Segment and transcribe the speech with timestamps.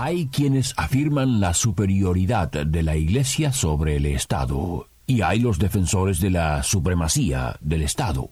[0.00, 6.20] Hay quienes afirman la superioridad de la Iglesia sobre el Estado y hay los defensores
[6.20, 8.30] de la supremacía del Estado.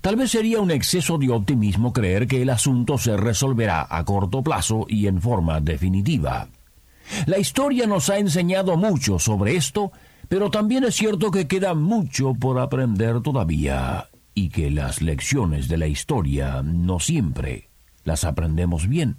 [0.00, 4.42] Tal vez sería un exceso de optimismo creer que el asunto se resolverá a corto
[4.42, 6.48] plazo y en forma definitiva.
[7.26, 9.92] La historia nos ha enseñado mucho sobre esto,
[10.30, 15.76] pero también es cierto que queda mucho por aprender todavía y que las lecciones de
[15.76, 17.68] la historia no siempre
[18.04, 19.18] las aprendemos bien.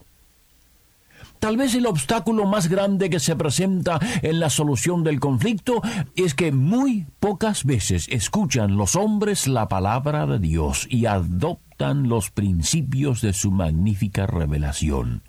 [1.39, 5.81] Tal vez el obstáculo más grande que se presenta en la solución del conflicto
[6.16, 12.30] es que muy pocas veces escuchan los hombres la palabra de Dios y adoptan los
[12.30, 15.23] principios de su magnífica revelación.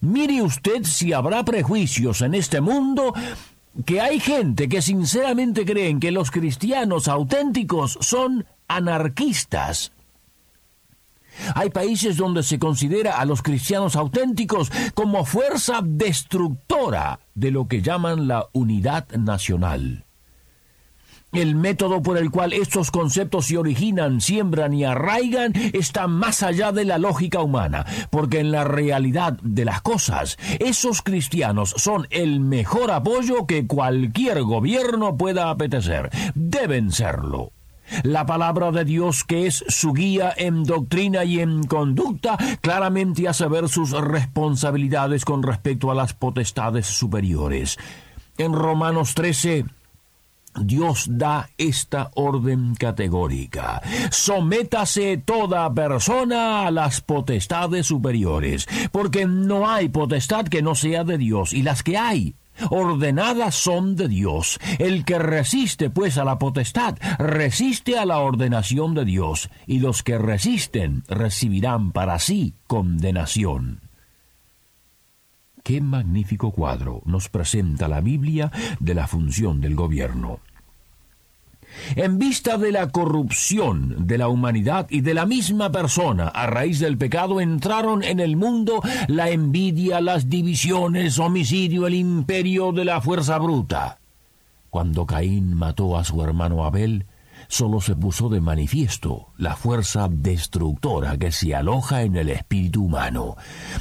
[0.00, 3.12] Mire usted si habrá prejuicios en este mundo
[3.84, 9.92] que hay gente que sinceramente creen que los cristianos auténticos son anarquistas
[11.54, 17.82] hay países donde se considera a los cristianos auténticos como fuerza destructora de lo que
[17.82, 20.04] llaman la unidad nacional.
[21.34, 26.70] El método por el cual estos conceptos se originan, siembran y arraigan está más allá
[26.70, 32.38] de la lógica humana, porque en la realidad de las cosas, esos cristianos son el
[32.38, 36.08] mejor apoyo que cualquier gobierno pueda apetecer.
[36.36, 37.50] Deben serlo.
[38.02, 43.46] La palabra de Dios, que es su guía en doctrina y en conducta, claramente hace
[43.46, 47.78] ver sus responsabilidades con respecto a las potestades superiores.
[48.38, 49.64] En Romanos 13,
[50.60, 53.82] Dios da esta orden categórica.
[54.10, 61.18] Sométase toda persona a las potestades superiores, porque no hay potestad que no sea de
[61.18, 62.34] Dios, y las que hay
[62.70, 64.58] ordenadas son de Dios.
[64.78, 70.02] El que resiste pues a la potestad, resiste a la ordenación de Dios, y los
[70.02, 73.80] que resisten recibirán para sí condenación.
[75.62, 80.40] Qué magnífico cuadro nos presenta la Biblia de la función del gobierno.
[81.96, 86.78] En vista de la corrupción de la humanidad y de la misma persona a raíz
[86.80, 93.00] del pecado entraron en el mundo la envidia, las divisiones, homicidio, el imperio de la
[93.00, 93.98] fuerza bruta.
[94.70, 97.06] Cuando Caín mató a su hermano Abel,
[97.48, 103.36] solo se puso de manifiesto la fuerza destructora que se aloja en el espíritu humano.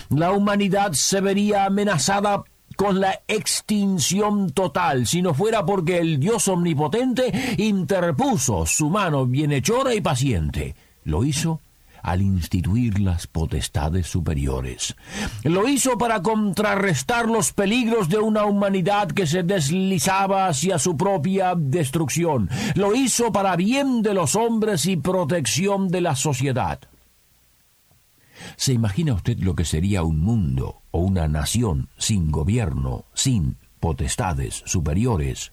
[0.09, 2.43] La humanidad se vería amenazada
[2.75, 9.93] con la extinción total, si no fuera porque el Dios omnipotente interpuso su mano bienhechora
[9.93, 10.75] y paciente.
[11.03, 11.59] Lo hizo
[12.03, 14.95] al instituir las potestades superiores.
[15.43, 21.53] Lo hizo para contrarrestar los peligros de una humanidad que se deslizaba hacia su propia
[21.55, 22.49] destrucción.
[22.75, 26.79] Lo hizo para bien de los hombres y protección de la sociedad.
[28.55, 34.63] ¿Se imagina usted lo que sería un mundo o una nación sin gobierno, sin potestades
[34.65, 35.51] superiores?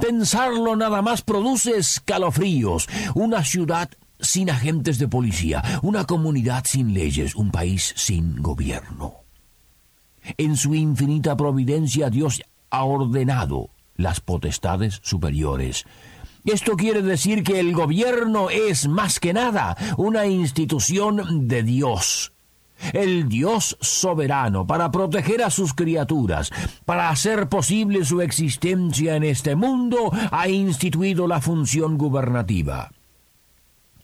[0.00, 2.88] Pensarlo nada más produce escalofríos.
[3.14, 3.90] Una ciudad
[4.20, 9.14] sin agentes de policía, una comunidad sin leyes, un país sin gobierno.
[10.36, 15.86] En su infinita providencia Dios ha ordenado las potestades superiores
[16.44, 22.32] esto quiere decir que el gobierno es más que nada una institución de Dios.
[22.92, 26.50] El Dios soberano, para proteger a sus criaturas,
[26.86, 32.90] para hacer posible su existencia en este mundo, ha instituido la función gubernativa.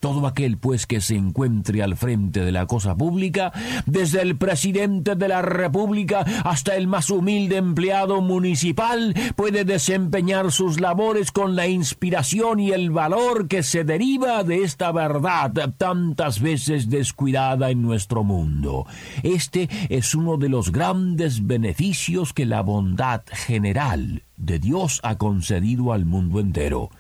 [0.07, 3.53] Todo aquel, pues, que se encuentre al frente de la cosa pública,
[3.87, 10.79] desde el presidente de la República hasta el más humilde empleado municipal, puede desempeñar sus
[10.79, 16.89] labores con la inspiración y el valor que se deriva de esta verdad tantas veces
[16.89, 18.87] descuidada en nuestro mundo.
[19.25, 25.93] Este es uno de los grandes beneficios que la bondad general de Dios ha concedido
[25.93, 26.91] al mundo entero.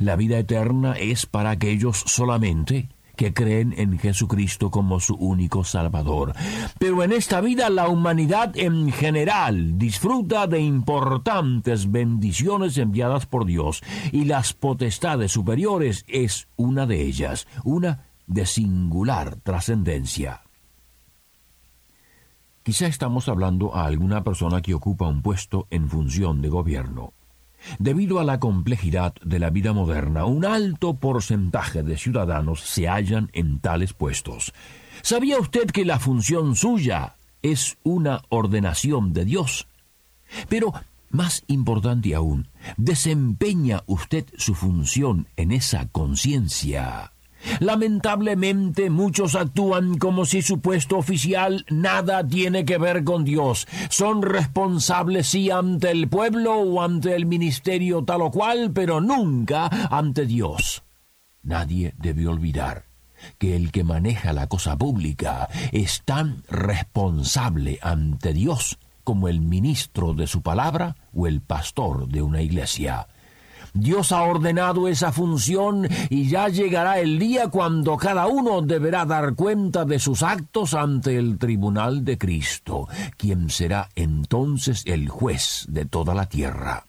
[0.00, 2.88] La vida eterna es para aquellos solamente
[3.18, 6.34] que creen en Jesucristo como su único Salvador.
[6.78, 13.82] Pero en esta vida la humanidad en general disfruta de importantes bendiciones enviadas por Dios
[14.12, 20.42] y las potestades superiores es una de ellas, una de singular trascendencia.
[22.62, 27.14] Quizá estamos hablando a alguna persona que ocupa un puesto en función de gobierno.
[27.78, 33.30] Debido a la complejidad de la vida moderna, un alto porcentaje de ciudadanos se hallan
[33.32, 34.52] en tales puestos.
[35.02, 39.66] ¿Sabía usted que la función suya es una ordenación de Dios?
[40.48, 40.72] Pero,
[41.10, 47.12] más importante aún, ¿desempeña usted su función en esa conciencia?
[47.60, 53.66] Lamentablemente muchos actúan como si su puesto oficial nada tiene que ver con Dios.
[53.90, 59.66] Son responsables sí ante el pueblo o ante el ministerio tal o cual, pero nunca
[59.90, 60.82] ante Dios.
[61.42, 62.84] Nadie debe olvidar
[63.38, 70.12] que el que maneja la cosa pública es tan responsable ante Dios como el ministro
[70.12, 73.08] de su palabra o el pastor de una iglesia.
[73.74, 79.34] Dios ha ordenado esa función y ya llegará el día cuando cada uno deberá dar
[79.34, 85.84] cuenta de sus actos ante el tribunal de Cristo, quien será entonces el juez de
[85.84, 86.84] toda la tierra.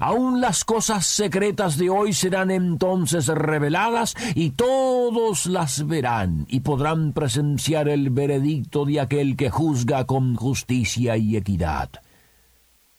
[0.00, 7.12] Aún las cosas secretas de hoy serán entonces reveladas y todos las verán y podrán
[7.12, 11.90] presenciar el veredicto de aquel que juzga con justicia y equidad.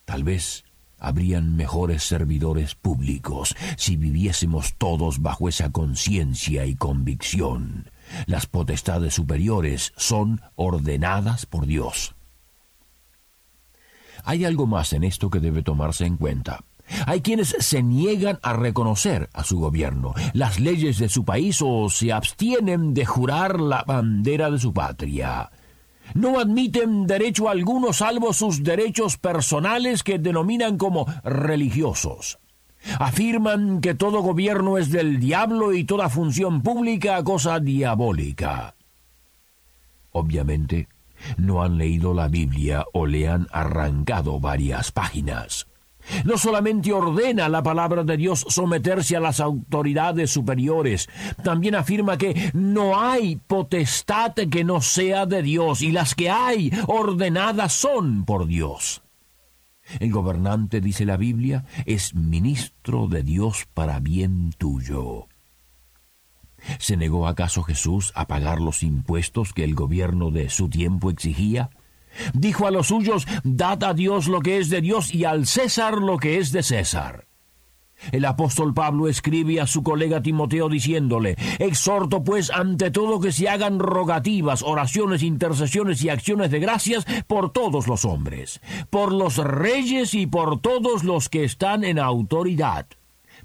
[0.05, 0.63] Tal vez
[0.99, 7.89] habrían mejores servidores públicos si viviésemos todos bajo esa conciencia y convicción.
[8.25, 12.15] Las potestades superiores son ordenadas por Dios.
[14.23, 16.61] Hay algo más en esto que debe tomarse en cuenta.
[17.07, 21.89] Hay quienes se niegan a reconocer a su gobierno, las leyes de su país o
[21.89, 25.49] se abstienen de jurar la bandera de su patria.
[26.13, 32.39] No admiten derecho alguno salvo sus derechos personales que denominan como religiosos.
[32.99, 38.75] Afirman que todo gobierno es del diablo y toda función pública cosa diabólica.
[40.11, 40.87] Obviamente,
[41.37, 45.67] no han leído la Biblia o le han arrancado varias páginas.
[46.23, 51.09] No solamente ordena la palabra de Dios someterse a las autoridades superiores,
[51.43, 56.71] también afirma que no hay potestad que no sea de Dios y las que hay
[56.87, 59.01] ordenadas son por Dios.
[59.99, 65.27] El gobernante, dice la Biblia, es ministro de Dios para bien tuyo.
[66.79, 71.69] ¿Se negó acaso Jesús a pagar los impuestos que el gobierno de su tiempo exigía?
[72.33, 75.97] Dijo a los suyos, Dad a Dios lo que es de Dios y al César
[75.97, 77.25] lo que es de César.
[78.11, 83.49] El apóstol Pablo escribe a su colega Timoteo diciéndole, Exhorto pues ante todo que se
[83.49, 90.13] hagan rogativas, oraciones, intercesiones y acciones de gracias por todos los hombres, por los reyes
[90.13, 92.87] y por todos los que están en autoridad,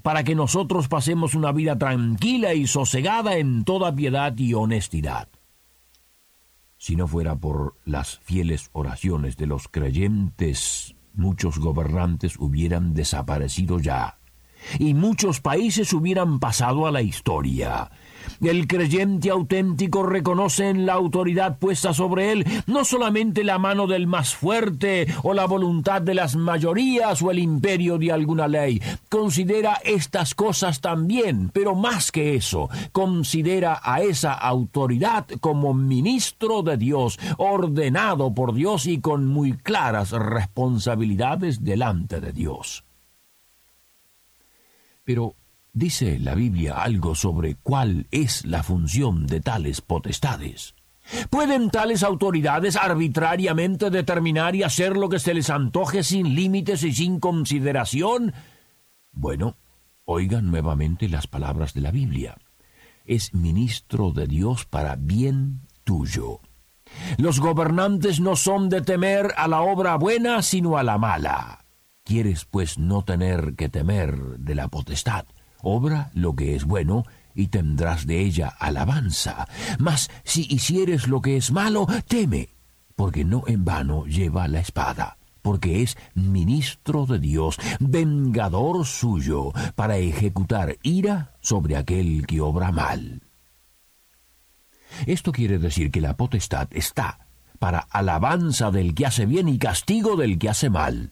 [0.03, 5.29] para que nosotros pasemos una vida tranquila y sosegada en toda piedad y honestidad
[6.81, 14.17] si no fuera por las fieles oraciones de los creyentes, muchos gobernantes hubieran desaparecido ya,
[14.79, 17.91] y muchos países hubieran pasado a la historia.
[18.39, 24.07] El creyente auténtico reconoce en la autoridad puesta sobre él no solamente la mano del
[24.07, 28.81] más fuerte o la voluntad de las mayorías o el imperio de alguna ley.
[29.09, 36.77] Considera estas cosas también, pero más que eso, considera a esa autoridad como ministro de
[36.77, 42.83] Dios, ordenado por Dios y con muy claras responsabilidades delante de Dios.
[45.03, 45.35] Pero
[45.73, 50.75] ¿Dice la Biblia algo sobre cuál es la función de tales potestades?
[51.29, 56.91] ¿Pueden tales autoridades arbitrariamente determinar y hacer lo que se les antoje sin límites y
[56.91, 58.33] sin consideración?
[59.13, 59.55] Bueno,
[60.03, 62.37] oigan nuevamente las palabras de la Biblia.
[63.05, 66.41] Es ministro de Dios para bien tuyo.
[67.17, 71.65] Los gobernantes no son de temer a la obra buena, sino a la mala.
[72.03, 75.25] ¿Quieres, pues, no tener que temer de la potestad?
[75.63, 79.47] Obra lo que es bueno, y tendrás de ella alabanza.
[79.79, 82.49] Mas si hicieres lo que es malo, teme,
[82.95, 89.97] porque no en vano lleva la espada, porque es ministro de Dios, vengador suyo, para
[89.97, 93.21] ejecutar ira sobre aquel que obra mal.
[95.05, 97.27] Esto quiere decir que la potestad está
[97.59, 101.11] para alabanza del que hace bien y castigo del que hace mal.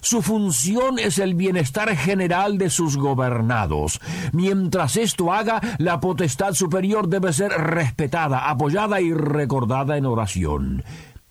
[0.00, 4.00] Su función es el bienestar general de sus gobernados.
[4.32, 10.84] Mientras esto haga, la potestad superior debe ser respetada, apoyada y recordada en oración.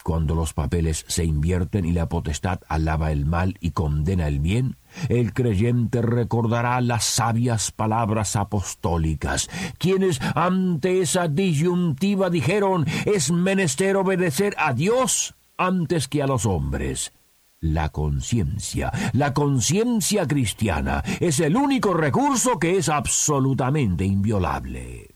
[0.06, 4.78] Cuando los papeles se invierten y la potestad alaba el mal y condena el bien,
[5.10, 14.54] el creyente recordará las sabias palabras apostólicas, quienes ante esa disyuntiva dijeron es menester obedecer
[14.60, 17.12] a Dios antes que a los hombres.
[17.60, 25.16] La conciencia, la conciencia cristiana, es el único recurso que es absolutamente inviolable.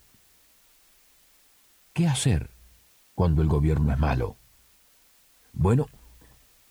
[1.94, 2.52] ¿Qué hacer
[3.14, 4.38] cuando el gobierno es malo?
[5.52, 5.88] Bueno,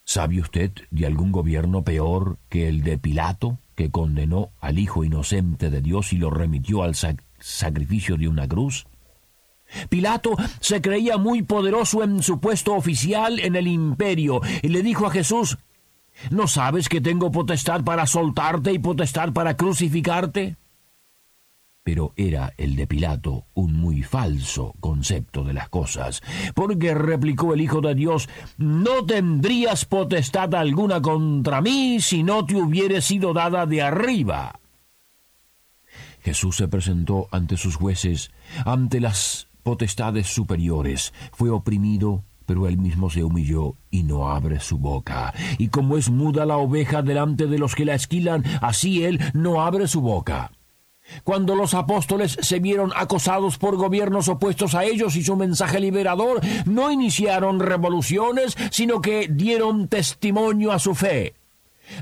[0.04, 5.70] ¿sabe usted de algún gobierno peor que el de Pilato, que condenó al Hijo inocente
[5.70, 6.94] de Dios y lo remitió al
[7.38, 8.86] sacrificio de una cruz?
[9.88, 15.06] Pilato se creía muy poderoso en su puesto oficial en el imperio y le dijo
[15.06, 15.58] a Jesús,
[16.30, 20.56] ¿no sabes que tengo potestad para soltarte y potestad para crucificarte?
[21.82, 26.22] Pero era el de Pilato un muy falso concepto de las cosas,
[26.54, 32.56] porque replicó el Hijo de Dios, no tendrías potestad alguna contra mí si no te
[32.56, 34.60] hubiere sido dada de arriba.
[36.20, 38.32] Jesús se presentó ante sus jueces,
[38.66, 44.78] ante las potestades superiores, fue oprimido, pero él mismo se humilló y no abre su
[44.78, 45.34] boca.
[45.58, 49.60] Y como es muda la oveja delante de los que la esquilan, así él no
[49.60, 50.52] abre su boca.
[51.22, 56.40] Cuando los apóstoles se vieron acosados por gobiernos opuestos a ellos y su mensaje liberador,
[56.64, 61.34] no iniciaron revoluciones, sino que dieron testimonio a su fe.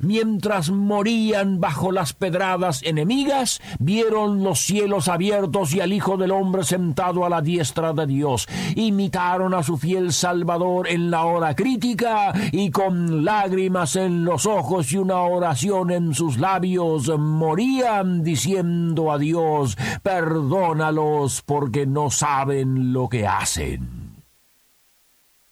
[0.03, 6.65] Mientras morían bajo las pedradas enemigas, vieron los cielos abiertos y al Hijo del Hombre
[6.65, 8.49] sentado a la diestra de Dios.
[8.75, 14.93] Imitaron a su fiel Salvador en la hora crítica y con lágrimas en los ojos
[14.93, 23.09] y una oración en sus labios morían diciendo a Dios, perdónalos porque no saben lo
[23.09, 24.25] que hacen.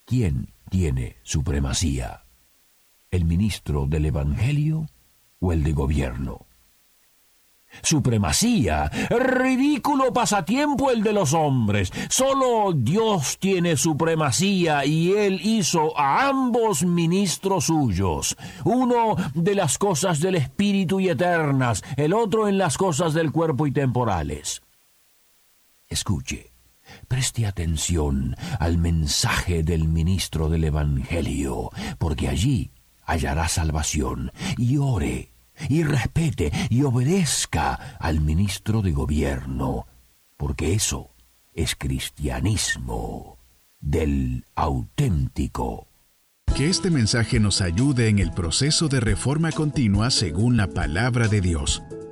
[0.04, 2.23] ¿Quién tiene supremacía?
[3.14, 4.88] El ministro del Evangelio
[5.40, 6.46] o el de gobierno.
[7.82, 11.92] Supremacía, ridículo pasatiempo el de los hombres.
[12.08, 18.36] Solo Dios tiene supremacía y Él hizo a ambos ministros suyos.
[18.64, 23.66] Uno de las cosas del espíritu y eternas, el otro en las cosas del cuerpo
[23.66, 24.62] y temporales.
[25.88, 26.52] Escuche,
[27.08, 32.70] preste atención al mensaje del ministro del Evangelio, porque allí
[33.06, 35.32] hallará salvación, y ore,
[35.68, 39.86] y respete, y obedezca al ministro de gobierno,
[40.36, 41.10] porque eso
[41.52, 43.38] es cristianismo
[43.80, 45.86] del auténtico.
[46.56, 51.40] Que este mensaje nos ayude en el proceso de reforma continua según la palabra de
[51.40, 51.82] Dios.